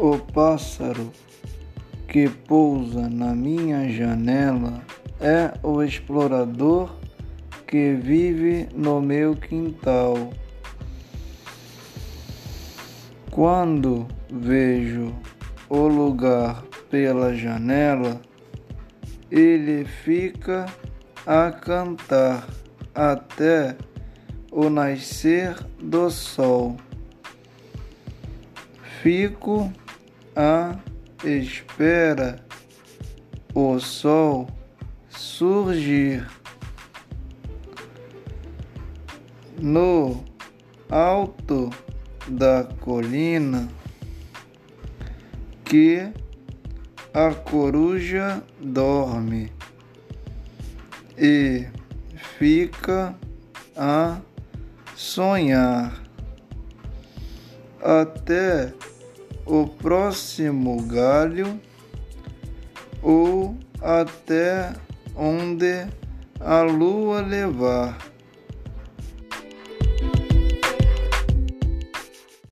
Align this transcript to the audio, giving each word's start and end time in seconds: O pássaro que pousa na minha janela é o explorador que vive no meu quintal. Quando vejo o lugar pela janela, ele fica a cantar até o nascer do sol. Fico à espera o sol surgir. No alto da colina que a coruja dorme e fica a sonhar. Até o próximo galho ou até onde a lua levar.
O 0.00 0.18
pássaro 0.18 1.12
que 2.08 2.28
pousa 2.28 3.08
na 3.08 3.34
minha 3.34 3.90
janela 3.90 4.82
é 5.20 5.52
o 5.62 5.82
explorador 5.82 6.94
que 7.66 7.94
vive 7.94 8.68
no 8.74 9.00
meu 9.00 9.36
quintal. 9.36 10.30
Quando 13.30 14.06
vejo 14.30 15.14
o 15.68 15.86
lugar 15.86 16.64
pela 16.90 17.34
janela, 17.34 18.20
ele 19.30 19.84
fica 19.84 20.66
a 21.26 21.50
cantar 21.50 22.46
até 22.94 23.76
o 24.50 24.68
nascer 24.68 25.54
do 25.80 26.10
sol. 26.10 26.76
Fico 29.02 29.72
à 30.34 30.78
espera 31.24 32.44
o 33.54 33.78
sol 33.78 34.48
surgir. 35.08 36.26
No 39.60 40.24
alto 40.90 41.70
da 42.26 42.64
colina 42.80 43.68
que 45.64 46.12
a 47.14 47.32
coruja 47.34 48.42
dorme 48.60 49.52
e 51.16 51.66
fica 52.38 53.14
a 53.76 54.20
sonhar. 54.96 56.02
Até 57.80 58.72
o 59.46 59.66
próximo 59.66 60.82
galho 60.82 61.60
ou 63.02 63.56
até 63.80 64.72
onde 65.16 65.86
a 66.40 66.62
lua 66.62 67.20
levar. 67.20 67.98